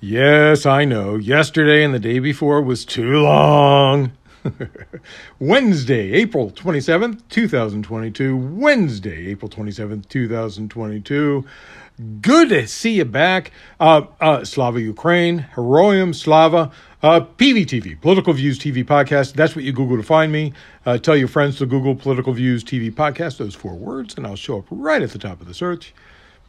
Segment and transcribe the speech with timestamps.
[0.00, 1.16] Yes, I know.
[1.16, 4.12] Yesterday and the day before was too long.
[5.40, 8.36] Wednesday, April 27th, 2022.
[8.36, 11.44] Wednesday, April 27th, 2022.
[12.20, 13.50] Good to see you back.
[13.80, 16.70] Uh, uh, Slava Ukraine, Heroyam Slava,
[17.02, 19.32] uh, PVTV, Political Views TV Podcast.
[19.32, 20.52] That's what you Google to find me.
[20.86, 24.36] Uh, tell your friends to Google Political Views TV Podcast, those four words, and I'll
[24.36, 25.92] show up right at the top of the search.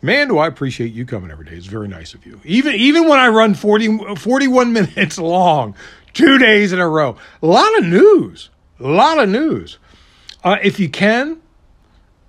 [0.01, 1.55] Man, do I appreciate you coming every day.
[1.55, 2.39] It's very nice of you.
[2.45, 5.75] Even even when I run 40, 41 minutes long,
[6.13, 7.17] two days in a row.
[7.41, 8.49] A lot of news.
[8.79, 9.77] A lot of news.
[10.41, 11.41] Uh, if you can,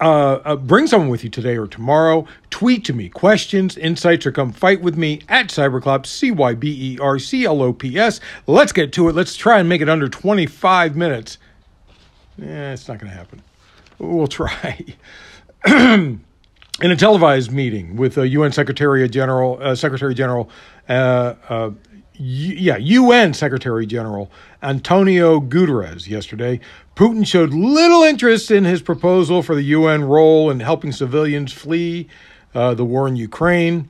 [0.01, 2.27] uh, uh, bring someone with you today or tomorrow.
[2.49, 6.95] Tweet to me questions, insights, or come fight with me at Cyberclops, C Y B
[6.95, 8.19] E R C L O P S.
[8.49, 9.15] Let's get to it.
[9.15, 11.39] Let's try and make it under 25 minutes.
[12.37, 13.43] Yeah, it's not going to happen.
[13.99, 14.85] We'll try.
[16.83, 20.49] in a televised meeting with a UN Secretary General, uh, Secretary General,
[20.89, 21.71] uh, uh,
[22.15, 24.31] yeah, UN Secretary General
[24.63, 26.61] Antonio Guterres yesterday,
[26.95, 32.09] Putin showed little interest in his proposal for the UN role in helping civilians flee
[32.55, 33.89] uh, the war in Ukraine.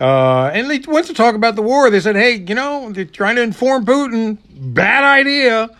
[0.00, 1.88] Uh, and they went to talk about the war.
[1.90, 4.38] They said, hey, you know, they're trying to inform Putin.
[4.50, 5.70] Bad idea.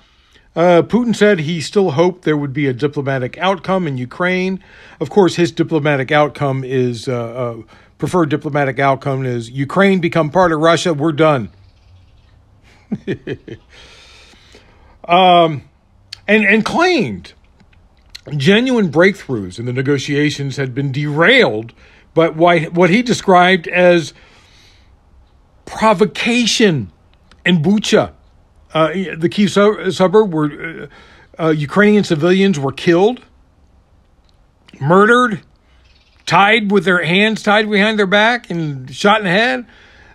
[0.55, 4.62] Uh, Putin said he still hoped there would be a diplomatic outcome in Ukraine.
[5.00, 7.62] Of course, his diplomatic outcome is uh, uh,
[7.97, 10.92] preferred diplomatic outcome is Ukraine become part of Russia.
[10.92, 11.48] We're done.
[15.09, 15.62] um,
[16.28, 17.33] and and claimed
[18.37, 21.72] genuine breakthroughs in the negotiations had been derailed,
[22.12, 24.12] but why, what he described as
[25.64, 26.92] provocation
[27.47, 28.12] in Bucha
[28.75, 29.51] uh, the Kiev
[29.95, 30.89] suburb where
[31.39, 33.20] uh, uh, Ukrainian civilians were killed,
[34.81, 35.41] murdered,
[36.27, 39.67] tied with their hands tied behind their back, and shot in the head.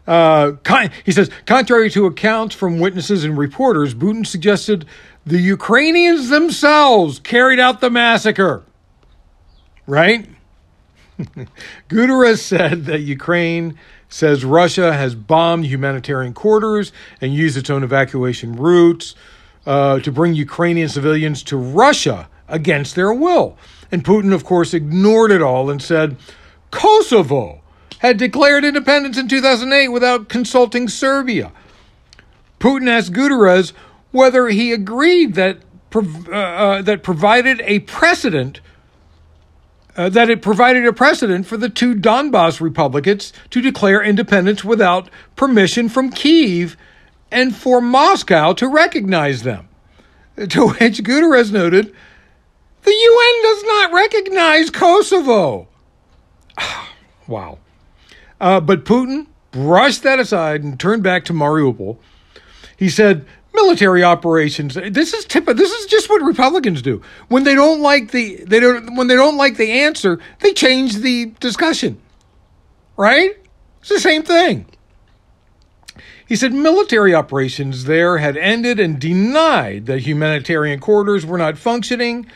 [0.07, 4.85] Uh, con- he says, contrary to accounts from witnesses and reporters, Putin suggested
[5.25, 8.63] the Ukrainians themselves carried out the massacre.
[9.85, 10.29] Right?
[11.89, 13.77] Guterres said that Ukraine
[14.09, 16.91] says Russia has bombed humanitarian quarters
[17.21, 19.15] and used its own evacuation routes
[19.65, 23.57] uh, to bring Ukrainian civilians to Russia against their will.
[23.91, 26.17] And Putin, of course, ignored it all and said
[26.71, 27.61] Kosovo
[27.99, 31.51] had declared independence in 2008 without consulting Serbia.
[32.59, 33.73] Putin asked Guterres
[34.11, 35.57] whether he agreed that,
[35.93, 38.61] uh, uh, that provided a precedent
[39.97, 45.09] uh, that it provided a precedent for the two Donbass republics to declare independence without
[45.35, 46.77] permission from Kiev
[47.31, 49.67] and for Moscow to recognize them.
[50.49, 51.95] To which Guterres noted,
[52.83, 55.67] the UN does not recognize Kosovo.
[57.27, 57.57] wow.
[58.39, 61.97] Uh, but Putin brushed that aside and turned back to Mariupol.
[62.77, 63.25] He said,
[63.57, 64.75] military operations.
[64.75, 65.45] This is tip.
[65.45, 69.15] This is just what Republicans do when they don't like the they don't when they
[69.15, 70.19] don't like the answer.
[70.39, 72.01] They change the discussion.
[72.95, 73.37] Right?
[73.81, 74.65] It's the same thing.
[76.27, 82.27] He said military operations there had ended and denied that humanitarian corridors were not functioning.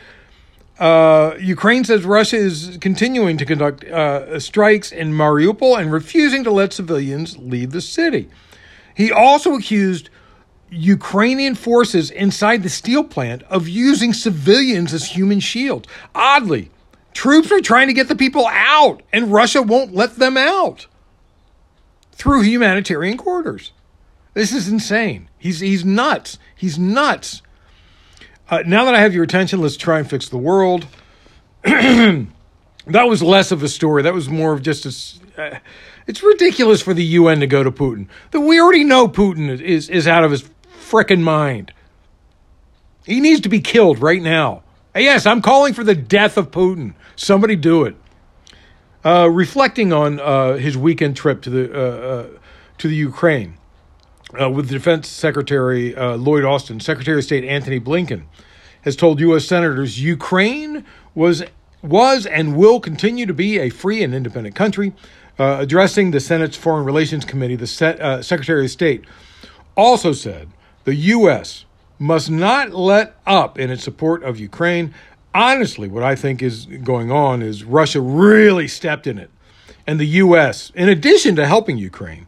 [0.78, 6.50] Uh, Ukraine says Russia is continuing to conduct uh, strikes in Mariupol and refusing to
[6.50, 8.30] let civilians leave the city.
[8.94, 10.08] He also accused
[10.72, 15.86] Ukrainian forces inside the steel plant of using civilians as human shields.
[16.14, 16.70] Oddly,
[17.12, 20.86] troops are trying to get the people out, and Russia won't let them out
[22.12, 23.72] through humanitarian corridors.
[24.32, 25.28] This is insane.
[25.38, 26.38] He's, he's nuts.
[26.56, 27.42] He's nuts.
[28.48, 30.86] Uh, now that I have your attention, let's try and fix the world.
[31.62, 32.28] that
[32.86, 34.02] was less of a story.
[34.02, 35.42] That was more of just a.
[35.42, 35.58] Uh,
[36.06, 38.08] it's ridiculous for the UN to go to Putin.
[38.30, 40.48] That we already know Putin is, is, is out of his
[40.92, 41.72] frickin' mind.
[43.06, 44.62] He needs to be killed right now.
[44.94, 46.94] Yes, I'm calling for the death of Putin.
[47.16, 47.96] Somebody do it.
[49.04, 52.28] Uh, reflecting on uh, his weekend trip to the uh, uh
[52.78, 53.54] to the Ukraine
[54.40, 58.24] uh, with Defense Secretary uh, Lloyd Austin, Secretary of State Antony Blinken
[58.82, 59.44] has told U.S.
[59.44, 60.84] senators Ukraine
[61.14, 61.42] was
[61.82, 64.92] was and will continue to be a free and independent country.
[65.38, 69.04] addressing the Senate's Foreign Relations Committee, the Secretary of State
[69.76, 70.48] also said
[70.84, 71.64] the U.S.
[71.98, 74.94] must not let up in its support of Ukraine.
[75.34, 79.30] Honestly, what I think is going on is Russia really stepped in it.
[79.86, 82.26] And the U.S., in addition to helping Ukraine,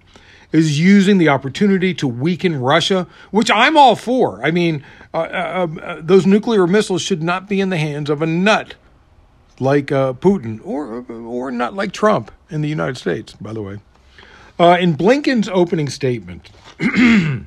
[0.52, 4.40] is using the opportunity to weaken Russia, which I'm all for.
[4.44, 8.22] I mean, uh, uh, uh, those nuclear missiles should not be in the hands of
[8.22, 8.74] a nut
[9.60, 13.78] like uh, Putin or or not like Trump in the United States, by the way.
[14.58, 16.50] Uh, in Blinken's opening statement,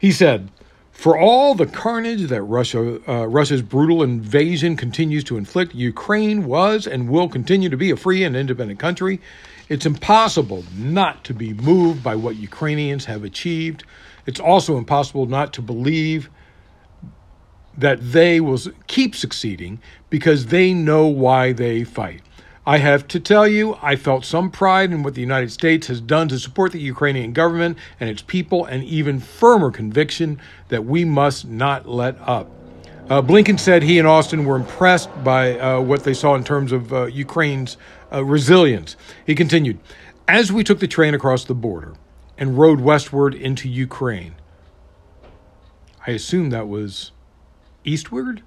[0.00, 0.50] he said,
[0.92, 6.86] for all the carnage that Russia, uh, Russia's brutal invasion continues to inflict, Ukraine was
[6.86, 9.20] and will continue to be a free and independent country.
[9.68, 13.84] It's impossible not to be moved by what Ukrainians have achieved.
[14.26, 16.28] It's also impossible not to believe
[17.76, 22.22] that they will keep succeeding because they know why they fight.
[22.70, 26.00] I have to tell you, I felt some pride in what the United States has
[26.00, 31.04] done to support the Ukrainian government and its people, and even firmer conviction that we
[31.04, 32.48] must not let up.
[33.08, 36.70] Uh, Blinken said he and Austin were impressed by uh, what they saw in terms
[36.70, 37.76] of uh, Ukraine's
[38.12, 38.94] uh, resilience.
[39.26, 39.80] He continued,
[40.28, 41.94] As we took the train across the border
[42.38, 44.36] and rode westward into Ukraine,
[46.06, 47.10] I assume that was
[47.84, 48.44] eastward?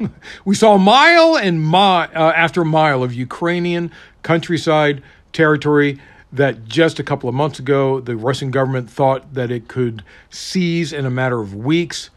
[0.44, 3.90] we saw mile and mile uh, after mile of Ukrainian
[4.22, 5.02] countryside
[5.32, 5.98] territory
[6.32, 10.92] that just a couple of months ago the Russian government thought that it could seize
[10.92, 12.10] in a matter of weeks.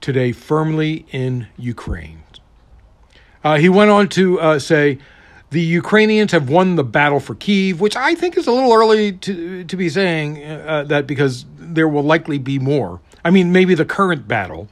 [0.00, 2.24] Today, firmly in Ukraine.
[3.42, 4.98] Uh, he went on to uh, say,
[5.50, 9.12] the Ukrainians have won the battle for Kiev, which I think is a little early
[9.12, 13.00] to to be saying uh, that because there will likely be more.
[13.24, 14.68] I mean, maybe the current battle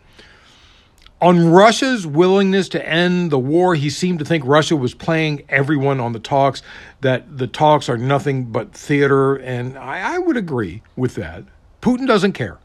[1.22, 6.00] on Russia's willingness to end the war, he seemed to think Russia was playing everyone
[6.00, 6.62] on the talks,
[7.00, 9.36] that the talks are nothing but theater.
[9.36, 11.44] And I, I would agree with that.
[11.80, 12.58] Putin doesn't care.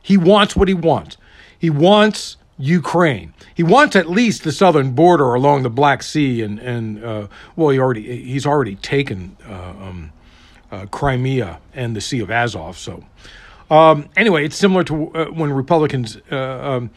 [0.00, 1.16] He wants what he wants.
[1.58, 3.34] He wants Ukraine.
[3.54, 7.26] He wants at least the southern border along the Black Sea, and and uh,
[7.56, 10.12] well, he already he's already taken uh, um,
[10.70, 12.78] uh, Crimea and the Sea of Azov.
[12.78, 13.04] So
[13.68, 16.90] um, anyway, it's similar to uh, when Republicans uh, um,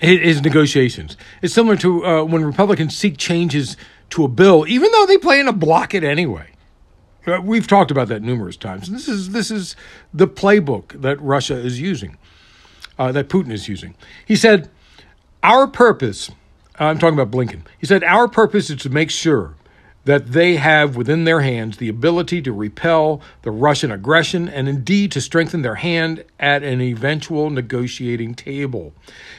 [0.00, 1.16] his negotiations.
[1.42, 3.76] It's similar to uh, when Republicans seek changes
[4.10, 6.50] to a bill, even though they plan to block it anyway.
[7.26, 8.90] Uh, we've talked about that numerous times.
[8.90, 9.76] This is this is
[10.12, 12.18] the playbook that Russia is using,
[12.98, 13.94] uh, that Putin is using.
[14.26, 14.70] He said,
[15.42, 16.30] "Our purpose."
[16.76, 17.62] I'm talking about Blinken.
[17.78, 19.54] He said, "Our purpose is to make sure
[20.04, 25.10] that they have within their hands the ability to repel the Russian aggression and indeed
[25.12, 28.92] to strengthen their hand at an eventual negotiating table.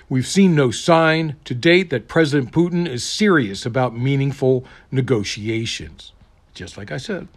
[0.09, 6.13] We've seen no sign to date that President Putin is serious about meaningful negotiations,
[6.53, 7.27] just like I said.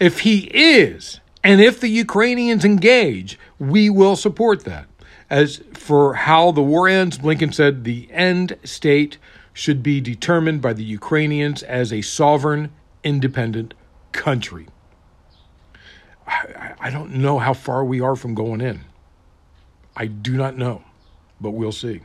[0.00, 4.86] If he is, and if the Ukrainians engage, we will support that.
[5.30, 9.18] As for how the war ends, Blinken said the end state
[9.52, 12.72] should be determined by the Ukrainians as a sovereign,
[13.04, 13.74] independent
[14.12, 14.66] country.
[16.26, 18.84] I, I, don't know how far we are from going in.
[19.96, 20.82] I do not know,
[21.40, 22.00] but we'll see.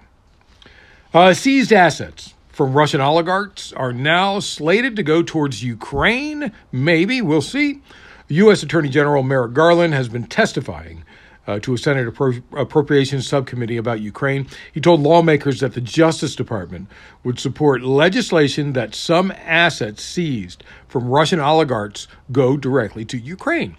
[1.13, 6.51] Uh, seized assets from Russian oligarchs are now slated to go towards Ukraine.
[6.71, 7.81] Maybe, we'll see.
[8.29, 8.63] U.S.
[8.63, 11.05] Attorney General Merrick Garland has been testifying
[11.47, 14.47] uh, to a Senate Appro- Appropriations Subcommittee about Ukraine.
[14.73, 16.89] He told lawmakers that the Justice Department
[17.23, 23.77] would support legislation that some assets seized from Russian oligarchs go directly to Ukraine.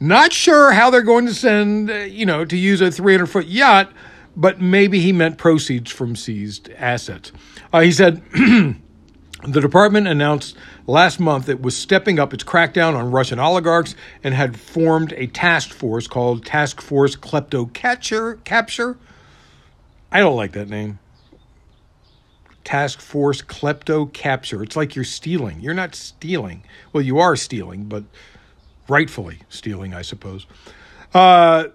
[0.00, 3.46] Not sure how they're going to send, uh, you know, to use a 300 foot
[3.46, 3.92] yacht,
[4.36, 7.32] but maybe he meant proceeds from seized assets.
[7.72, 8.22] Uh, he said,
[9.46, 10.56] The department announced
[10.86, 13.94] last month it was stepping up its crackdown on Russian oligarchs
[14.24, 18.98] and had formed a task force called Task Force Klepto Capture.
[20.10, 20.98] I don't like that name.
[22.64, 24.62] Task Force Klepto Capture.
[24.62, 25.60] It's like you're stealing.
[25.60, 26.64] You're not stealing.
[26.92, 28.04] Well, you are stealing, but
[28.88, 30.46] rightfully stealing, I suppose.
[31.14, 31.68] Uh,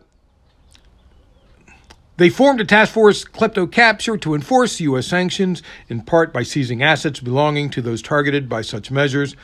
[2.17, 5.07] they formed a task force, Klepto Capture, to enforce U.S.
[5.07, 9.35] sanctions, in part by seizing assets belonging to those targeted by such measures.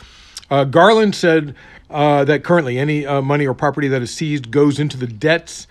[0.51, 1.55] Uh, Garland said
[1.89, 5.67] uh, that currently any uh, money or property that is seized goes into the debts,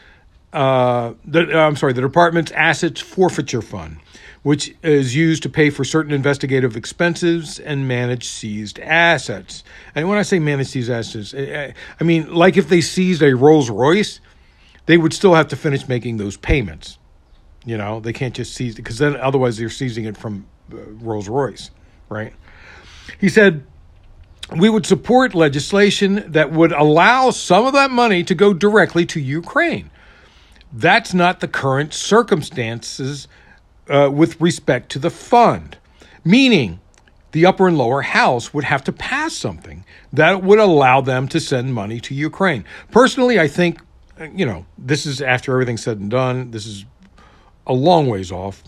[0.53, 3.99] uh, the, uh, I'm sorry, the department's assets forfeiture fund,
[4.43, 9.63] which is used to pay for certain investigative expenses and manage seized assets.
[9.95, 13.71] And when I say manage seized assets, I mean like if they seized a Rolls
[13.71, 14.21] Royce
[14.89, 16.99] they would still have to finish making those payments.
[17.67, 20.77] You know, they can't just seize it because then otherwise they're seizing it from uh,
[21.03, 21.71] Rolls Royce,
[22.09, 22.33] right?
[23.21, 23.67] He said,
[24.57, 29.21] we would support legislation that would allow some of that money to go directly to
[29.21, 29.91] Ukraine.
[30.73, 33.29] That's not the current circumstances
[33.91, 35.77] uh, with respect to the fund,
[36.25, 36.81] meaning
[37.33, 41.41] the upper and lower house would have to pass something that would allow them to
[41.41, 42.65] send money to Ukraine.
[42.91, 43.83] Personally, I think
[44.35, 46.51] you know, this is after everything's said and done.
[46.51, 46.85] This is
[47.67, 48.63] a long ways off.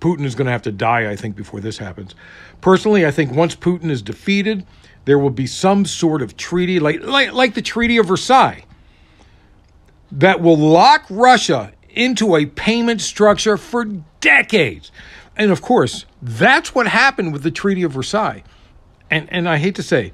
[0.00, 2.14] Putin is going to have to die, I think, before this happens.
[2.60, 4.66] Personally, I think once Putin is defeated,
[5.04, 8.64] there will be some sort of treaty, like, like, like the Treaty of Versailles,
[10.10, 13.84] that will lock Russia into a payment structure for
[14.20, 14.90] decades.
[15.36, 18.42] And of course, that's what happened with the Treaty of Versailles.
[19.10, 20.12] And, and I hate to say,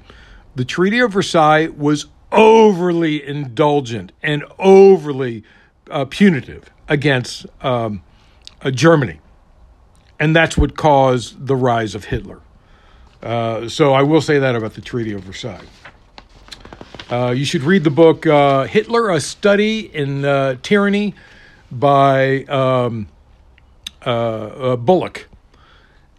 [0.55, 5.43] the Treaty of Versailles was overly indulgent and overly
[5.89, 8.01] uh, punitive against um,
[8.61, 9.19] uh, Germany.
[10.19, 12.39] And that's what caused the rise of Hitler.
[13.23, 15.65] Uh, so I will say that about the Treaty of Versailles.
[17.09, 21.15] Uh, you should read the book uh, Hitler, A Study in uh, Tyranny
[21.71, 23.07] by um,
[24.03, 25.27] Bullock.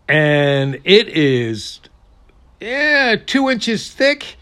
[0.09, 1.81] And it is
[2.61, 4.37] yeah, two inches thick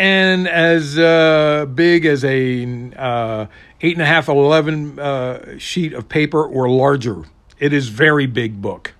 [0.00, 2.64] and as uh, big as a
[2.96, 3.46] uh,
[3.82, 7.24] eight and a half, eleven uh, sheet of paper or larger.
[7.58, 8.94] It is very big book,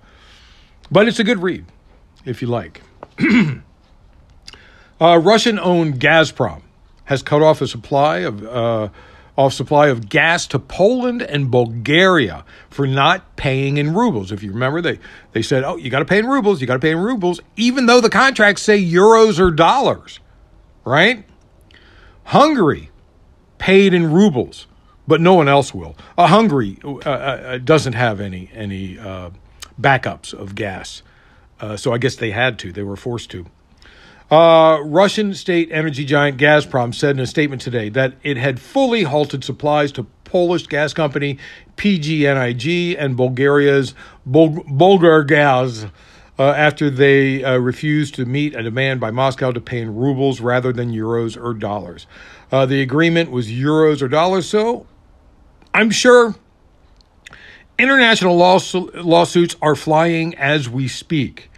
[0.91, 1.65] but it's a good read
[2.23, 2.81] if you like.
[5.01, 6.61] Uh, Russian-owned Gazprom
[7.05, 8.89] has cut off a supply of uh,
[9.35, 14.31] off supply of gas to Poland and Bulgaria for not paying in rubles.
[14.31, 14.99] If you remember, they
[15.31, 16.61] they said, "Oh, you got to pay in rubles.
[16.61, 20.19] You got to pay in rubles," even though the contracts say euros or dollars
[20.85, 21.25] right?
[22.25, 22.89] Hungary
[23.57, 24.67] paid in rubles,
[25.07, 25.95] but no one else will.
[26.17, 29.31] Uh, Hungary uh, uh, doesn't have any any uh,
[29.79, 31.01] backups of gas,
[31.59, 32.71] uh, so I guess they had to.
[32.71, 33.45] They were forced to.
[34.31, 39.03] Uh, Russian state energy giant Gazprom said in a statement today that it had fully
[39.03, 41.37] halted supplies to Polish gas company
[41.75, 43.93] PGNiG and Bulgaria's
[44.25, 45.91] Bul- Bulgargaz
[46.41, 50.41] uh, after they uh, refused to meet a demand by Moscow to pay in rubles
[50.41, 52.07] rather than euros or dollars.
[52.51, 54.87] Uh, the agreement was euros or dollars, so
[55.71, 56.33] I'm sure
[57.77, 61.51] international lawsuits are flying as we speak.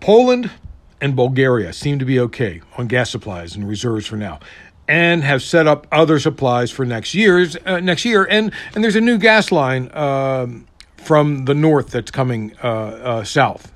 [0.00, 0.50] Poland
[0.98, 4.40] and Bulgaria seem to be okay on gas supplies and reserves for now
[4.88, 8.96] and have set up other supplies for next year's uh, next year and and there's
[8.96, 10.66] a new gas line um,
[11.08, 13.72] from the north that's coming uh, uh, south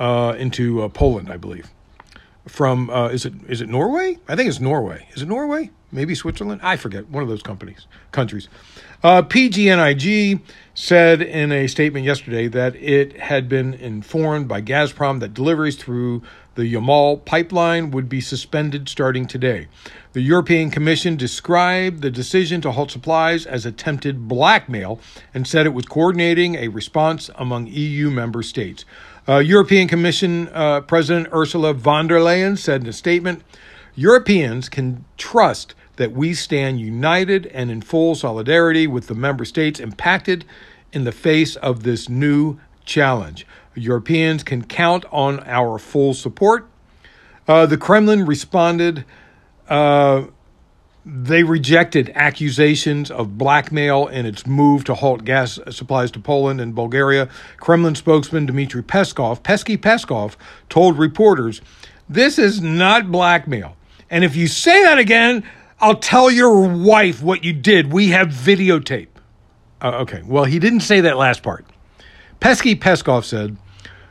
[0.00, 1.70] uh, into Poland, I believe.
[2.48, 4.18] From is it is it Norway?
[4.26, 5.06] I think it's Norway.
[5.14, 5.70] Is it Norway?
[5.92, 6.60] Maybe Switzerland.
[6.64, 7.08] I forget.
[7.08, 8.48] One of those companies countries.
[9.04, 10.40] PGNiG
[10.74, 16.22] said in a statement yesterday that it had been informed by Gazprom that deliveries through
[16.56, 19.68] the Yamal pipeline would be suspended starting today.
[20.14, 24.98] The European Commission described the decision to halt supplies as attempted blackmail
[25.32, 28.84] and said it was coordinating a response among EU member states.
[29.28, 33.42] Uh, European Commission uh, President Ursula von der Leyen said in a statement
[33.94, 39.80] Europeans can trust that we stand united and in full solidarity with the member states
[39.80, 40.44] impacted
[40.92, 43.46] in the face of this new challenge.
[43.76, 46.68] Europeans can count on our full support.
[47.46, 49.04] Uh, the Kremlin responded.
[49.68, 50.24] Uh,
[51.04, 56.74] they rejected accusations of blackmail in its move to halt gas supplies to Poland and
[56.74, 57.28] Bulgaria.
[57.58, 60.34] Kremlin spokesman Dmitry Peskov, Pesky Peskov,
[60.68, 61.60] told reporters,
[62.08, 63.76] This is not blackmail.
[64.10, 65.44] And if you say that again,
[65.80, 67.92] I'll tell your wife what you did.
[67.92, 69.08] We have videotape.
[69.80, 71.66] Uh, okay, well, he didn't say that last part.
[72.40, 73.56] Pesky Peskov said,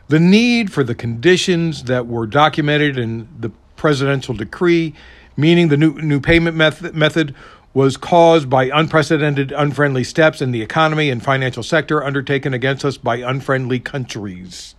[0.08, 4.94] the need for the conditions that were documented in the presidential decree,
[5.36, 7.36] meaning the new, new payment method, method,
[7.74, 12.98] was caused by unprecedented unfriendly steps in the economy and financial sector undertaken against us
[12.98, 14.76] by unfriendly countries.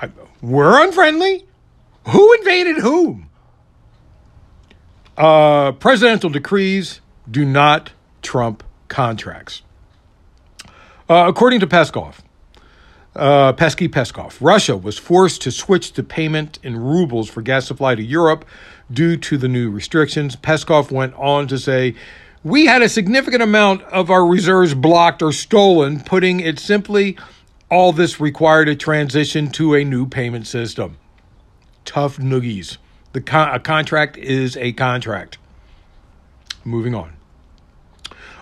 [0.00, 0.10] I,
[0.42, 1.46] we're unfriendly?
[2.08, 3.30] Who invaded whom?
[5.16, 9.62] Uh, presidential decrees do not trump contracts.
[11.08, 12.16] Uh, according to Peskov,
[13.16, 14.36] uh, Pesky Peskov.
[14.40, 18.44] Russia was forced to switch to payment in rubles for gas supply to Europe
[18.92, 20.36] due to the new restrictions.
[20.36, 21.94] Peskov went on to say,
[22.44, 26.00] We had a significant amount of our reserves blocked or stolen.
[26.00, 27.16] Putting it simply,
[27.70, 30.98] all this required a transition to a new payment system.
[31.84, 32.76] Tough noogies.
[33.12, 35.38] The con- a contract is a contract.
[36.64, 37.14] Moving on.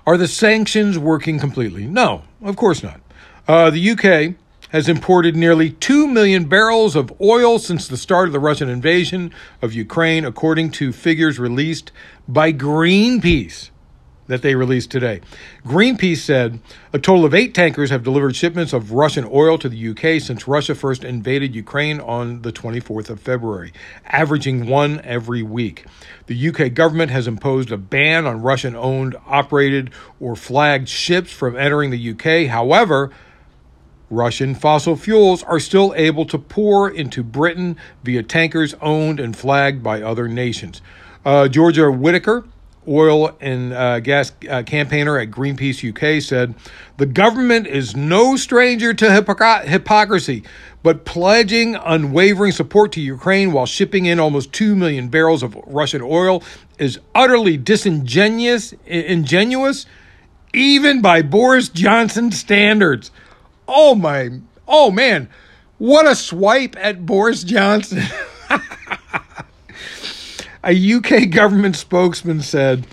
[0.07, 1.87] Are the sanctions working completely?
[1.87, 3.01] No, of course not.
[3.47, 4.35] Uh, the UK
[4.75, 9.33] has imported nearly 2 million barrels of oil since the start of the Russian invasion
[9.63, 11.93] of Ukraine, according to figures released
[12.27, 13.71] by Greenpeace
[14.27, 15.21] that they released today.
[15.65, 16.59] Greenpeace said
[16.93, 20.49] a total of eight tankers have delivered shipments of Russian oil to the UK since
[20.49, 23.73] Russia first invaded Ukraine on the 24th of February,
[24.07, 25.87] averaging one every week.
[26.27, 31.57] The UK government has imposed a ban on Russian owned, operated, or flagged ships from
[31.57, 32.51] entering the UK.
[32.51, 33.13] However,
[34.11, 39.83] Russian fossil fuels are still able to pour into Britain via tankers owned and flagged
[39.83, 40.83] by other nations.
[41.25, 42.45] Uh, Georgia Whitaker,
[42.87, 46.55] oil and uh, gas uh, campaigner at Greenpeace UK, said
[46.97, 50.43] the government is no stranger to hypocr- hypocrisy,
[50.83, 56.03] but pledging unwavering support to Ukraine while shipping in almost 2 million barrels of Russian
[56.03, 56.43] oil
[56.79, 59.87] is utterly disingenuous, ingenuous,
[60.53, 63.11] even by Boris Johnson standards.
[63.67, 64.31] Oh my,
[64.69, 65.29] oh man,
[65.79, 68.03] what a swipe at Boris Johnson.
[70.65, 72.87] a UK government spokesman said,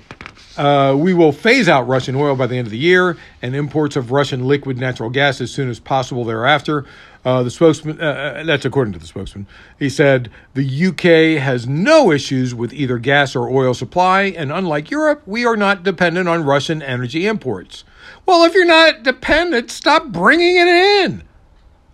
[0.58, 3.96] uh, we will phase out Russian oil by the end of the year and imports
[3.96, 6.86] of Russian liquid natural gas as soon as possible thereafter.
[7.24, 9.48] Uh, the spokesman, uh, uh that's according to the spokesman,
[9.80, 14.90] he said the UK has no issues with either gas or oil supply, and unlike
[14.90, 17.84] Europe, we are not dependent on Russian energy imports.
[18.26, 21.24] Well, if you're not dependent, stop bringing it in.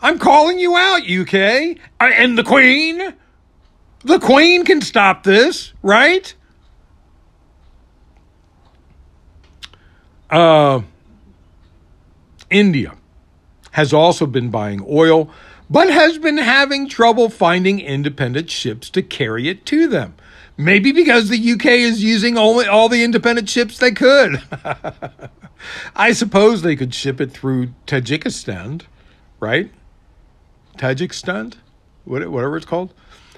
[0.02, 1.78] I'm calling you out, UK.
[2.00, 3.14] And the Queen.
[4.04, 6.34] The Queen can stop this, right?
[10.30, 10.82] Uh,
[12.50, 12.96] India
[13.72, 15.30] has also been buying oil,
[15.70, 20.16] but has been having trouble finding independent ships to carry it to them.
[20.58, 24.42] Maybe because the UK is using only all the independent ships they could.
[25.96, 28.82] I suppose they could ship it through Tajikistan,
[29.40, 29.72] right?
[30.78, 31.56] Tajikistan,
[32.06, 32.94] whatever it's called,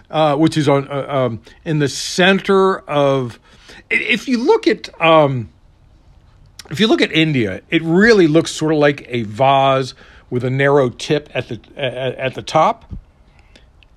[0.09, 3.39] uh, which is on uh, um, in the center of.
[3.89, 5.49] If you look at um,
[6.69, 9.93] if you look at India, it really looks sort of like a vase
[10.29, 12.91] with a narrow tip at the at, at the top,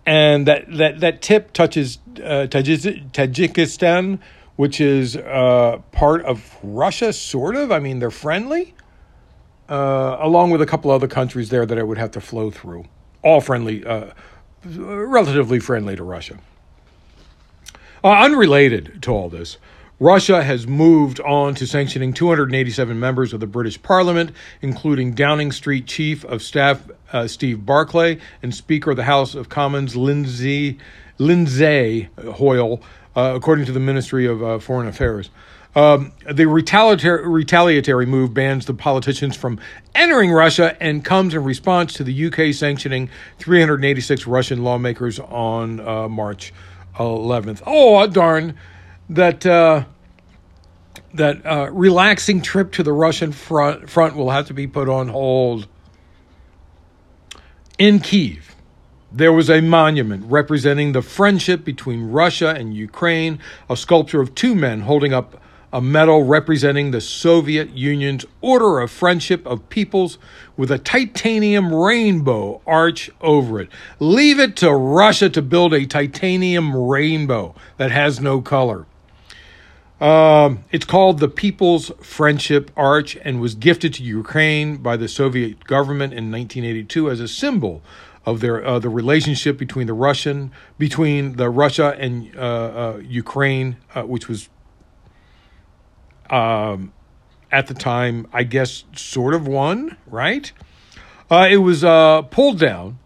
[0.07, 4.19] and that that that tip touches uh, Tajikistan
[4.57, 7.73] which is uh, part of Russia, sort of.
[7.73, 8.75] I mean, they're friendly,
[9.69, 12.85] uh, along with a couple other countries there that it would have to flow through.
[13.23, 14.11] All friendly, uh,
[14.65, 16.39] relatively friendly to Russia.
[18.05, 19.59] Uh, unrelated to all this,
[20.01, 25.87] Russia has moved on to sanctioning 287 members of the British Parliament, including Downing Street
[25.87, 30.79] Chief of Staff uh, Steve Barclay and Speaker of the House of Commons Lindsay
[31.19, 32.83] Lindsay Hoyle
[33.17, 35.31] uh, according to the Ministry of uh, Foreign Affairs.
[35.75, 39.59] Um, the retaliatory, retaliatory move bans the politicians from
[39.95, 46.09] entering Russia and comes in response to the UK sanctioning 386 Russian lawmakers on uh,
[46.09, 46.53] March
[46.97, 47.63] 11th.
[47.67, 48.55] Oh, darn.
[49.15, 49.47] That.
[49.47, 49.85] Uh,
[51.15, 55.09] that uh, relaxing trip to the Russian front, front will have to be put on
[55.09, 55.69] hold.
[57.79, 58.55] In Kiev,
[59.11, 64.55] there was a monument representing the friendship between Russia and Ukraine, a sculpture of two
[64.55, 65.39] men holding up
[65.73, 70.19] a medal representing the Soviet Union's Order of Friendship of Peoples
[70.55, 73.71] with a titanium rainbow arch over it.
[73.99, 78.87] Leave it to Russia to build a titanium rainbow that has no color.
[80.03, 85.63] Um, it's called the People's Friendship Arch and was gifted to Ukraine by the Soviet
[85.63, 87.83] government in 1982 as a symbol
[88.27, 93.77] of their uh, the relationship between the Russian between the Russia and uh, uh, Ukraine,
[93.95, 94.49] uh, which was
[96.31, 96.93] um,
[97.53, 100.51] at the time, I guess, sort of one, right?
[101.31, 102.99] Uh, it was uh, pulled down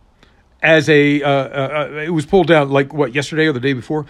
[0.63, 1.17] as a
[2.07, 4.07] it was pulled down like what yesterday or the day before.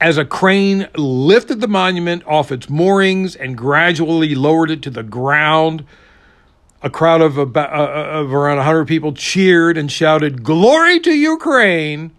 [0.00, 5.02] As a crane lifted the monument off its moorings and gradually lowered it to the
[5.02, 5.84] ground,
[6.82, 11.12] a crowd of about uh, uh of around 100 people cheered and shouted glory to
[11.12, 12.12] ukraine!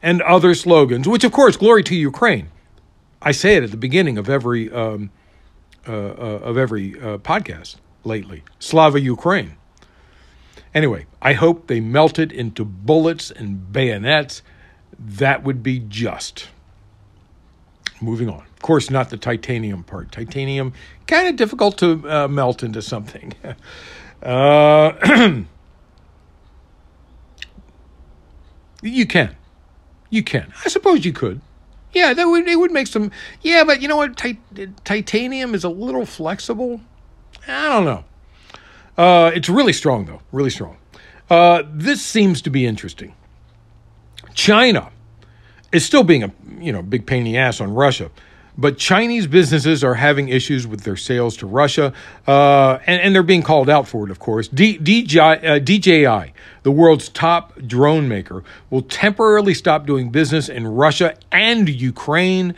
[0.00, 2.48] and other slogans which of course glory to ukraine.
[3.22, 5.10] I say it at the beginning of every um,
[5.86, 8.42] uh, uh, of every uh, podcast lately.
[8.58, 9.56] Slava ukraine.
[10.74, 14.42] Anyway i hope they melted into bullets and bayonets.
[14.98, 16.48] That would be just
[18.00, 20.10] moving on of course, not the titanium part.
[20.10, 20.72] Titanium,
[21.06, 23.32] kind of difficult to uh, melt into something.
[24.22, 24.94] uh,
[28.82, 29.36] you can.
[30.10, 30.52] You can.
[30.64, 31.40] I suppose you could.
[31.92, 33.12] Yeah, that would it would make some.
[33.42, 34.20] Yeah, but you know what?
[34.84, 36.80] titanium is a little flexible.
[37.46, 38.04] I don't know.
[38.96, 40.20] Uh, it's really strong though.
[40.32, 40.78] Really strong.
[41.30, 43.14] Uh, this seems to be interesting.
[44.34, 44.90] China
[45.72, 48.10] is still being a you know big pain in the ass on Russia.
[48.60, 51.92] But Chinese businesses are having issues with their sales to Russia,
[52.26, 54.48] uh, and, and, they're being called out for it, of course.
[54.48, 54.78] D,
[55.16, 56.32] uh, DJI,
[56.64, 62.56] the world's top drone maker, will temporarily stop doing business in Russia and Ukraine.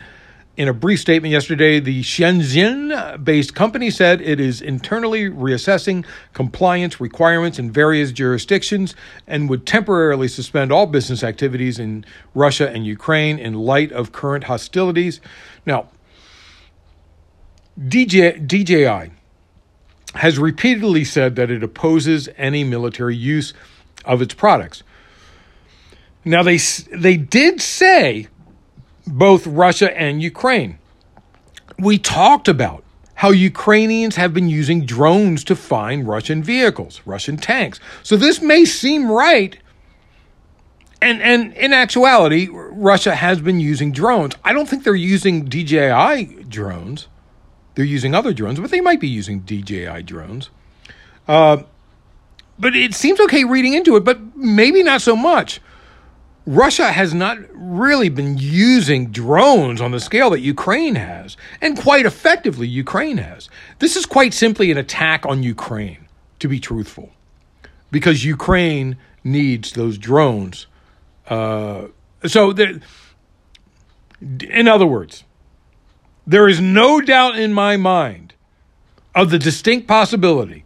[0.57, 7.01] In a brief statement yesterday, the Shenzhen based company said it is internally reassessing compliance
[7.01, 8.95] requirements in various jurisdictions
[9.27, 14.45] and would temporarily suspend all business activities in Russia and Ukraine in light of current
[14.45, 15.21] hostilities.
[15.65, 15.89] Now,
[17.79, 19.13] DJ, DJI
[20.17, 23.55] has repeatedly said that it opposes any military use
[24.05, 24.83] of its products.
[26.25, 26.59] Now they
[26.93, 28.27] they did say
[29.11, 30.79] both Russia and Ukraine.
[31.79, 32.85] We talked about
[33.17, 37.79] how Ukrainians have been using drones to find Russian vehicles, Russian tanks.
[38.03, 39.59] So this may seem right.
[41.03, 44.35] And and in actuality, Russia has been using drones.
[44.45, 47.09] I don't think they're using DJI drones.
[47.75, 50.51] They're using other drones, but they might be using DJI drones.
[51.27, 51.63] Uh,
[52.59, 55.61] but it seems okay reading into it, but maybe not so much.
[56.47, 62.07] Russia has not really been using drones on the scale that Ukraine has, and quite
[62.07, 63.49] effectively, Ukraine has.
[63.79, 67.11] This is quite simply an attack on Ukraine, to be truthful,
[67.91, 70.67] because Ukraine needs those drones.
[71.29, 71.89] Uh,
[72.27, 72.55] so,
[74.41, 75.25] in other words,
[76.27, 78.35] there is no doubt in my mind
[79.15, 80.65] of the distinct possibility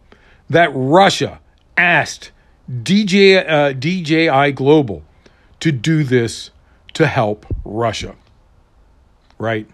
[0.49, 1.39] that Russia
[1.75, 2.31] asked
[2.69, 5.03] DJ, uh, DJI Global
[5.65, 6.51] to do this
[6.93, 8.15] to help Russia.
[9.39, 9.67] Right?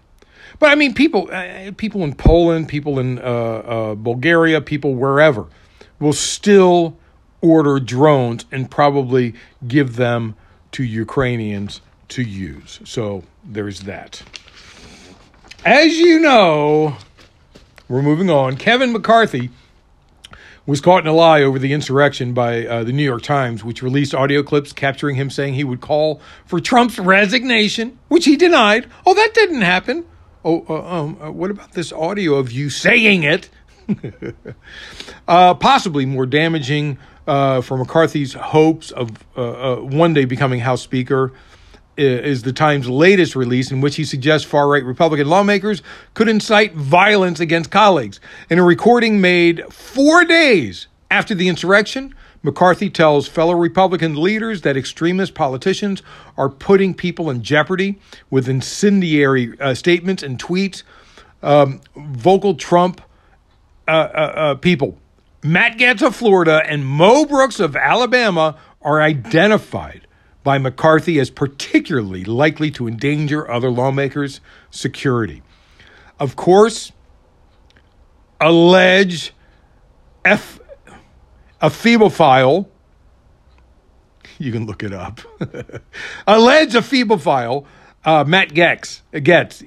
[0.58, 5.48] But I mean, people, uh, people in Poland, people in uh, uh, Bulgaria, people wherever
[6.00, 6.98] will still
[7.42, 9.34] order drones and probably
[9.68, 10.36] give them
[10.72, 12.80] to Ukrainians to use.
[12.86, 14.24] So there's that.
[15.66, 16.96] As you know,
[17.90, 18.56] we're moving on.
[18.56, 19.50] Kevin McCarthy
[20.66, 23.82] was caught in a lie over the insurrection by uh, the New York Times, which
[23.82, 28.88] released audio clips capturing him saying he would call for Trump's resignation, which he denied.
[29.06, 30.06] Oh, that didn't happen.
[30.44, 33.50] Oh, uh, um, uh, what about this audio of you saying it?
[35.28, 36.98] Uh, possibly more damaging
[37.28, 41.32] uh, for McCarthy's hopes of uh, one day becoming House Speaker
[42.02, 45.82] is the Times' latest release, in which he suggests far right Republican lawmakers
[46.14, 48.20] could incite violence against colleagues.
[48.50, 54.76] In a recording made four days after the insurrection, McCarthy tells fellow Republican leaders that
[54.76, 56.02] extremist politicians
[56.38, 60.84] are putting people in jeopardy with incendiary uh, statements and tweets.
[61.44, 63.02] Um, vocal Trump
[63.88, 64.98] uh, uh, uh people,
[65.44, 70.08] Matt Gaetz of Florida and Mo Brooks of Alabama, are identified
[70.44, 75.44] by McCarthy as particularly likely to endanger other lawmakers' security.
[76.20, 76.92] Of course,
[78.40, 79.34] allege
[80.26, 80.60] F,
[81.62, 81.70] a
[82.10, 82.70] file.
[84.38, 85.22] you can look it up,
[86.28, 86.82] allege a
[87.18, 87.66] file.
[88.04, 89.02] uh, Matt Gaetz,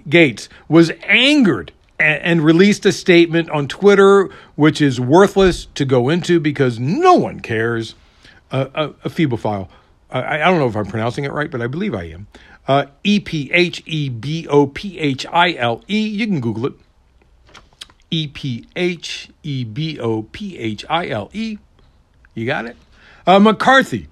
[0.08, 6.08] Gaetz was angered and, and released a statement on Twitter, which is worthless to go
[6.08, 7.94] into because no one cares.
[8.50, 9.68] Uh, a, a.
[10.14, 12.28] I, I, don't know if I'm pronouncing it right, but I believe I am.
[12.68, 16.08] Uh, e P H E B O P H I L E.
[16.08, 16.74] You can Google it.
[18.10, 21.58] E P H E B O P H I L E.
[22.34, 22.76] You got it?
[23.26, 24.08] Uh, McCarthy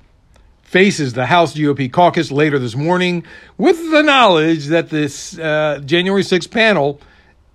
[0.62, 3.24] faces the House GOP caucus later this morning
[3.58, 6.98] with the knowledge that this uh, January 6th panel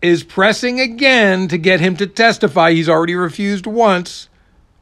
[0.01, 2.73] is pressing again to get him to testify.
[2.73, 4.29] He's already refused once.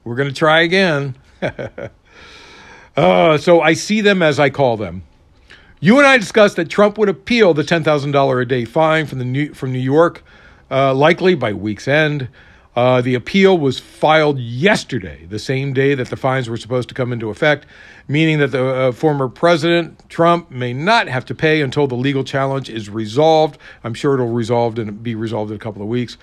[0.03, 1.15] We're going to try again.
[2.95, 5.03] Uh, so I see them as I call them.
[5.79, 9.25] You and I discussed that Trump would appeal the $10,000 a day fine from, the
[9.25, 10.23] New, from New York,
[10.71, 12.29] uh, likely by week's end.
[12.75, 16.95] Uh, the appeal was filed yesterday, the same day that the fines were supposed to
[16.95, 17.65] come into effect,
[18.07, 22.23] meaning that the uh, former president, Trump, may not have to pay until the legal
[22.23, 23.57] challenge is resolved.
[23.85, 26.17] I'm sure it'll resolved and be resolved in a couple of weeks.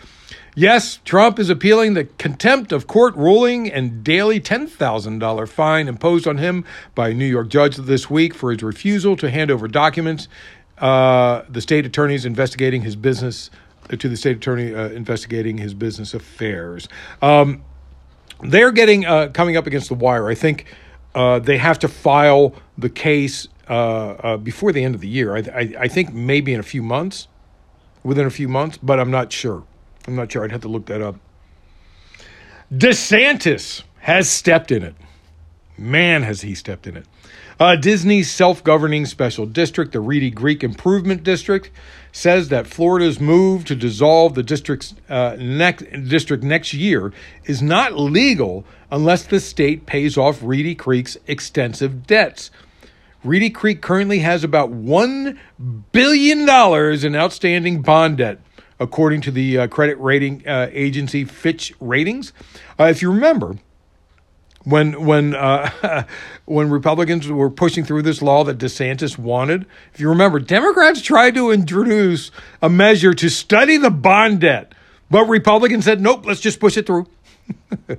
[0.54, 6.38] Yes, Trump is appealing the contempt of court ruling and daily $10,000 fine imposed on
[6.38, 6.64] him
[6.94, 10.28] by a New York judge this week for his refusal to hand over documents.
[10.78, 13.50] Uh, the state attorney investigating his business
[13.90, 16.88] uh, to the state attorney uh, investigating his business affairs.
[17.22, 17.62] Um,
[18.42, 20.28] they're getting uh, coming up against the wire.
[20.28, 20.66] I think
[21.14, 25.36] uh, they have to file the case uh, before the end of the year.
[25.36, 27.28] I, I, I think maybe in a few months,
[28.02, 29.64] within a few months, but I'm not sure.
[30.06, 30.44] I'm not sure.
[30.44, 31.16] I'd have to look that up.
[32.72, 34.94] DeSantis has stepped in it.
[35.76, 37.06] Man, has he stepped in it.
[37.60, 41.70] Uh, Disney's self governing special district, the Reedy Creek Improvement District,
[42.10, 47.12] says that Florida's move to dissolve the district's uh, next, district next year
[47.44, 52.50] is not legal unless the state pays off Reedy Creek's extensive debts.
[53.24, 55.38] Reedy Creek currently has about $1
[55.92, 58.40] billion in outstanding bond debt,
[58.82, 62.32] according to the uh, credit rating uh, agency Fitch Ratings.
[62.78, 63.56] Uh, if you remember,
[64.64, 66.04] when when uh,
[66.44, 69.66] when Republicans were pushing through this law that DeSantis wanted.
[69.94, 74.74] If you remember, Democrats tried to introduce a measure to study the bond debt,
[75.10, 77.06] but Republicans said, "Nope, let's just push it through."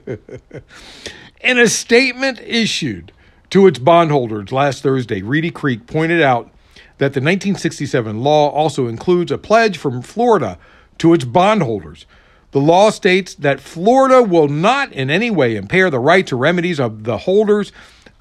[1.42, 3.12] In a statement issued
[3.50, 6.53] to its bondholders last Thursday, Reedy Creek pointed out
[6.98, 10.58] that the 1967 law also includes a pledge from Florida
[10.98, 12.06] to its bondholders
[12.54, 16.80] the law states that Florida will not in any way impair the rights or remedies
[16.80, 17.72] of the holders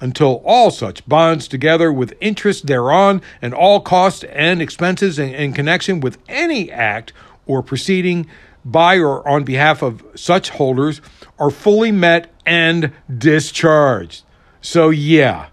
[0.01, 5.53] until all such bonds, together with interest thereon, and all costs and expenses in, in,
[5.53, 7.13] connection with any act
[7.45, 8.25] or proceeding
[8.65, 10.99] by or on behalf of such holders,
[11.37, 14.23] are fully met and discharged.
[14.61, 15.49] So, yeah,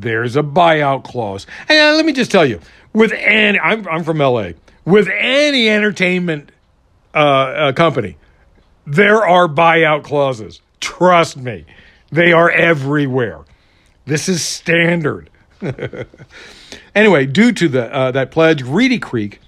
[0.00, 1.46] there's a buyout clause.
[1.68, 2.60] And uh, let me just tell you,
[2.92, 4.50] with any, I'm, I'm from LA,
[4.84, 6.50] with any entertainment
[7.14, 8.16] uh, uh, company,
[8.86, 10.60] there are buyout clauses.
[10.80, 11.64] Trust me,
[12.10, 13.40] they are everywhere.
[14.06, 15.30] This is standard.
[16.94, 19.40] anyway, due to the uh, that pledge, Reedy Creek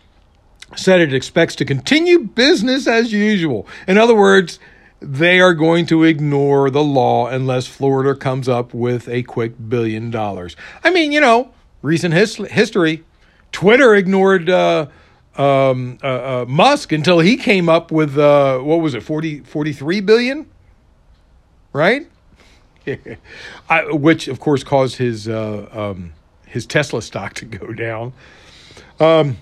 [0.77, 3.67] said it expects to continue business as usual.
[3.89, 4.59] In other words,
[5.01, 10.11] they are going to ignore the law unless Florida comes up with a quick billion
[10.11, 10.57] dollars.
[10.83, 11.53] I mean, you know,
[11.83, 13.05] recent his- history.
[13.53, 14.87] Twitter ignored uh,
[15.37, 20.01] um, uh, uh, Musk until he came up with uh, what was it 40, 43
[20.01, 20.47] billion,
[21.73, 22.09] right?
[23.69, 26.13] I, which of course caused his uh, um,
[26.47, 28.13] his Tesla stock to go down.
[29.01, 29.39] Um,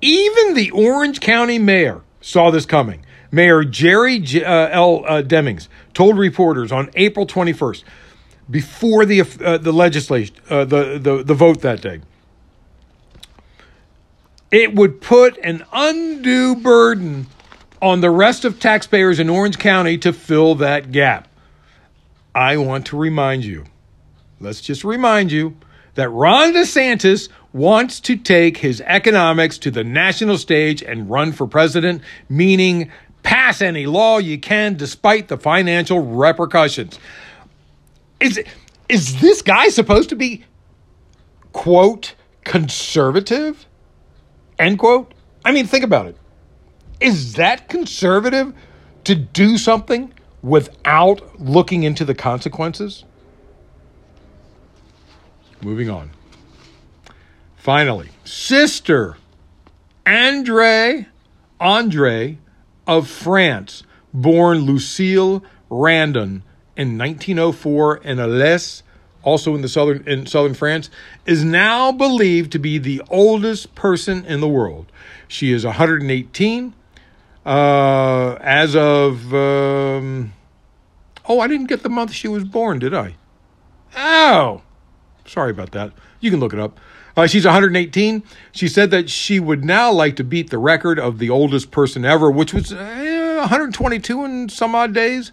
[0.00, 3.04] even the Orange County mayor saw this coming.
[3.30, 5.04] Mayor Jerry J- uh, L.
[5.06, 7.84] Uh, Demings told reporters on April 21st,
[8.50, 12.00] before the the legislation the, the the vote that day
[14.50, 17.26] it would put an undue burden
[17.82, 21.28] on the rest of taxpayers in Orange County to fill that gap.
[22.34, 23.64] I want to remind you,
[24.40, 25.56] let's just remind you,
[25.94, 31.46] that Ron DeSantis wants to take his economics to the national stage and run for
[31.46, 32.90] president, meaning
[33.28, 36.98] pass any law you can despite the financial repercussions.
[38.20, 38.42] Is,
[38.88, 40.46] is this guy supposed to be,
[41.52, 42.14] quote,
[42.44, 43.66] conservative?
[44.58, 45.12] End quote.
[45.44, 46.16] I mean, think about it.
[47.00, 48.54] Is that conservative
[49.04, 50.10] to do something
[50.40, 53.04] without looking into the consequences?
[55.60, 56.10] Moving on.
[57.56, 59.18] Finally, sister
[60.06, 61.06] Andre
[61.60, 62.38] Andre
[62.88, 66.42] of France, born Lucille Randon
[66.76, 68.82] in 1904 in Alès,
[69.22, 70.88] also in the southern in southern France,
[71.26, 74.90] is now believed to be the oldest person in the world.
[75.28, 76.74] She is 118
[77.44, 79.34] uh, as of.
[79.34, 80.32] Um,
[81.26, 83.16] oh, I didn't get the month she was born, did I?
[83.96, 84.62] Oh,
[85.26, 85.92] sorry about that.
[86.20, 86.80] You can look it up.
[87.18, 88.22] Uh, she's 118.
[88.52, 92.04] She said that she would now like to beat the record of the oldest person
[92.04, 95.32] ever, which was uh, 122 in some odd days.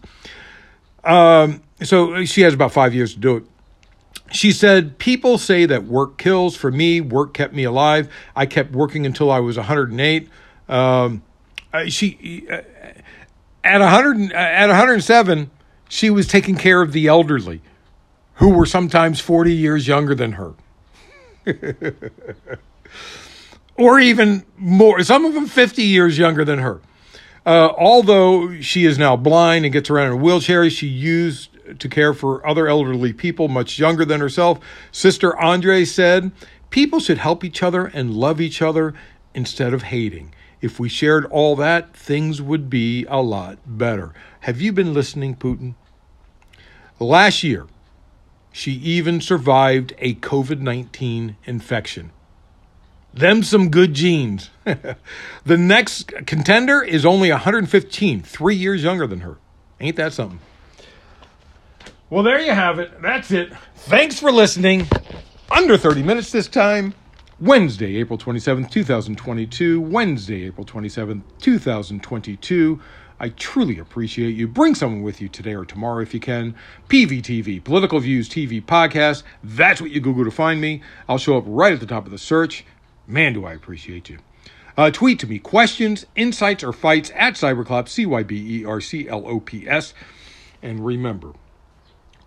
[1.04, 3.44] Um, so she has about five years to do it.
[4.32, 6.56] She said, People say that work kills.
[6.56, 8.12] For me, work kept me alive.
[8.36, 10.28] I kept working until I was 108.
[10.68, 11.22] Um,
[11.86, 12.62] she, uh,
[13.64, 15.52] at 100, at 107,
[15.88, 17.62] she was taking care of the elderly
[18.36, 20.56] who were sometimes 40 years younger than her.
[23.78, 26.82] or even more, some of them 50 years younger than her.
[27.46, 31.90] Uh, although she is now blind and gets around in a wheelchair, she used to
[31.90, 34.60] care for other elderly people much younger than herself.
[34.92, 36.32] Sister Andre said,
[36.70, 38.94] People should help each other and love each other
[39.34, 40.34] instead of hating.
[40.62, 44.14] If we shared all that, things would be a lot better.
[44.42, 45.76] Have you been listening, Putin?
[47.00, 47.68] Last year,
[48.56, 52.12] she even survived a COVID 19 infection.
[53.14, 54.50] Them some good genes.
[54.64, 59.40] the next contender is only 115, three years younger than her.
[59.82, 60.40] Ain't that something?
[62.10, 63.02] Well, there you have it.
[63.02, 63.52] That's it.
[63.76, 64.88] Thanks for listening.
[65.52, 66.94] Under 30 minutes this time.
[67.42, 69.82] Wednesday, April 27th, 2022.
[69.82, 72.82] Wednesday, April 27th, 2022.
[73.20, 74.48] I truly appreciate you.
[74.48, 76.56] Bring someone with you today or tomorrow if you can.
[76.90, 79.24] PVTV, Political Views TV Podcast.
[79.44, 80.82] That's what you Google to find me.
[81.08, 82.66] I'll show up right at the top of the search.
[83.08, 84.20] Man, do I appreciate you.
[84.78, 88.82] Uh, tweet to me questions, insights, or fights at Cyberclops, C Y B E R
[88.82, 89.94] C L O P S.
[90.62, 91.34] And remember,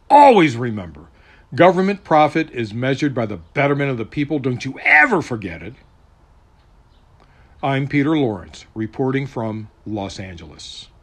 [0.09, 1.09] always remember
[1.55, 4.39] Government profit is measured by the betterment of the people.
[4.39, 5.73] Don't you ever forget it.
[7.63, 10.98] I'm Peter Lawrence, reporting from Los Angeles.